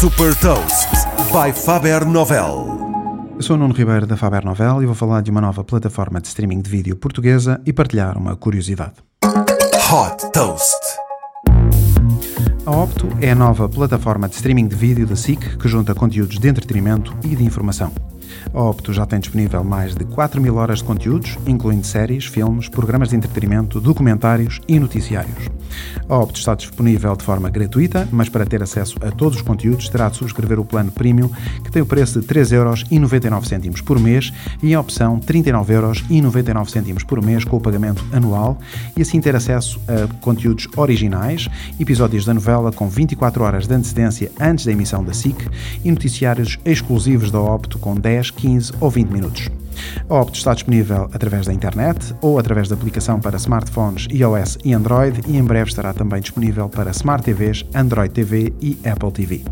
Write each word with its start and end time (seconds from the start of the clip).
Super 0.00 0.32
Toast 0.36 0.88
by 1.32 1.52
Faber 1.52 2.06
Novel. 2.06 3.34
Eu 3.34 3.42
sou 3.42 3.56
o 3.56 3.58
Nuno 3.58 3.74
Ribeiro 3.74 4.06
da 4.06 4.16
Faber 4.16 4.44
Novel 4.44 4.80
e 4.80 4.86
vou 4.86 4.94
falar 4.94 5.22
de 5.22 5.30
uma 5.32 5.40
nova 5.40 5.64
plataforma 5.64 6.20
de 6.20 6.28
streaming 6.28 6.60
de 6.60 6.70
vídeo 6.70 6.94
portuguesa 6.94 7.60
e 7.66 7.72
partilhar 7.72 8.16
uma 8.16 8.36
curiosidade. 8.36 8.92
Hot 9.24 10.30
Toast. 10.32 10.76
A 12.64 12.70
Opto 12.70 13.08
é 13.20 13.32
a 13.32 13.34
nova 13.34 13.68
plataforma 13.68 14.28
de 14.28 14.36
streaming 14.36 14.68
de 14.68 14.76
vídeo 14.76 15.04
da 15.04 15.16
SIC 15.16 15.56
que 15.58 15.66
junta 15.66 15.96
conteúdos 15.96 16.38
de 16.38 16.48
entretenimento 16.48 17.12
e 17.24 17.34
de 17.34 17.42
informação. 17.44 17.90
A 18.54 18.62
Opto 18.62 18.92
já 18.92 19.04
tem 19.04 19.18
disponível 19.18 19.64
mais 19.64 19.96
de 19.96 20.04
4 20.04 20.40
mil 20.40 20.58
horas 20.58 20.78
de 20.78 20.84
conteúdos, 20.84 21.36
incluindo 21.44 21.84
séries, 21.84 22.24
filmes, 22.24 22.68
programas 22.68 23.08
de 23.08 23.16
entretenimento, 23.16 23.80
documentários 23.80 24.60
e 24.68 24.78
noticiários. 24.78 25.57
A 26.08 26.16
Opto 26.16 26.38
está 26.38 26.54
disponível 26.54 27.14
de 27.14 27.24
forma 27.24 27.50
gratuita, 27.50 28.08
mas 28.10 28.28
para 28.28 28.46
ter 28.46 28.62
acesso 28.62 28.96
a 29.02 29.10
todos 29.10 29.36
os 29.36 29.42
conteúdos 29.42 29.88
terá 29.88 30.08
de 30.08 30.16
subscrever 30.16 30.58
o 30.58 30.64
plano 30.64 30.90
Premium, 30.90 31.30
que 31.62 31.70
tem 31.70 31.82
o 31.82 31.86
preço 31.86 32.20
de 32.20 32.26
3,99€ 32.26 33.82
por 33.82 33.98
mês 33.98 34.32
e 34.62 34.74
a 34.74 34.80
opção 34.80 35.20
39,99€ 35.20 37.04
por 37.04 37.22
mês 37.22 37.44
com 37.44 37.56
o 37.56 37.60
pagamento 37.60 38.04
anual 38.12 38.58
e 38.96 39.02
assim 39.02 39.20
ter 39.20 39.36
acesso 39.36 39.80
a 39.86 40.12
conteúdos 40.20 40.66
originais, 40.76 41.48
episódios 41.78 42.24
da 42.24 42.34
novela 42.34 42.72
com 42.72 42.88
24 42.88 43.42
horas 43.44 43.66
de 43.66 43.74
antecedência 43.74 44.32
antes 44.40 44.64
da 44.64 44.72
emissão 44.72 45.04
da 45.04 45.12
SIC 45.12 45.36
e 45.84 45.90
noticiários 45.90 46.58
exclusivos 46.64 47.30
da 47.30 47.40
Opto 47.40 47.78
com 47.78 47.94
10, 47.94 48.30
15 48.30 48.72
ou 48.80 48.90
20 48.90 49.08
minutos. 49.10 49.48
A 50.08 50.14
Opto 50.14 50.36
está 50.36 50.54
disponível 50.54 51.08
através 51.12 51.46
da 51.46 51.52
internet 51.52 52.14
ou 52.20 52.38
através 52.38 52.68
da 52.68 52.74
aplicação 52.74 53.20
para 53.20 53.36
smartphones 53.36 54.06
iOS 54.10 54.58
e 54.64 54.72
Android 54.72 55.20
e 55.26 55.36
em 55.36 55.44
breve 55.44 55.70
estará 55.70 55.92
também 55.92 56.20
disponível 56.20 56.68
para 56.68 56.90
Smart 56.90 57.24
TVs, 57.24 57.64
Android 57.74 58.12
TV 58.12 58.52
e 58.60 58.78
Apple 58.88 59.12
TV. 59.12 59.44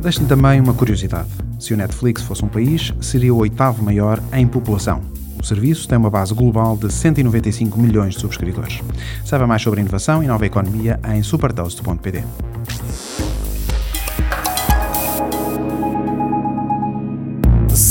Deixo-lhe 0.00 0.28
também 0.28 0.60
uma 0.60 0.72
curiosidade. 0.72 1.28
Se 1.58 1.74
o 1.74 1.76
Netflix 1.76 2.22
fosse 2.22 2.44
um 2.44 2.48
país, 2.48 2.92
seria 3.00 3.34
o 3.34 3.38
oitavo 3.38 3.82
maior 3.82 4.22
em 4.32 4.46
população. 4.46 5.00
O 5.36 5.44
serviço 5.44 5.88
tem 5.88 5.98
uma 5.98 6.10
base 6.10 6.32
global 6.32 6.76
de 6.76 6.92
195 6.92 7.78
milhões 7.78 8.14
de 8.14 8.20
subscritores. 8.20 8.80
Saiba 9.24 9.46
mais 9.46 9.62
sobre 9.62 9.80
inovação 9.80 10.22
e 10.22 10.26
nova 10.26 10.46
economia 10.46 11.00
em 11.12 11.22
supertoast.pt. 11.22 12.24